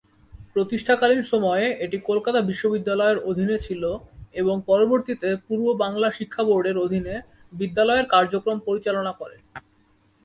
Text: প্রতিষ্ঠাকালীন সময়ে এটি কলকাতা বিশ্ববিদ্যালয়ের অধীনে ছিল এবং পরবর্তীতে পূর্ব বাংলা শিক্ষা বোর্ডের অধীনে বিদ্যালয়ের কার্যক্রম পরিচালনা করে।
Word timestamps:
প্রতিষ্ঠাকালীন 0.53 1.21
সময়ে 1.23 1.65
এটি 1.85 1.97
কলকাতা 2.09 2.39
বিশ্ববিদ্যালয়ের 2.41 3.23
অধীনে 3.29 3.57
ছিল 3.59 3.83
এবং 4.33 4.55
পরবর্তীতে 4.69 5.29
পূর্ব 5.47 5.65
বাংলা 5.83 6.07
শিক্ষা 6.17 6.43
বোর্ডের 6.43 6.77
অধীনে 6.77 7.15
বিদ্যালয়ের 7.53 8.05
কার্যক্রম 8.05 8.57
পরিচালনা 8.67 9.11
করে। 9.19 9.37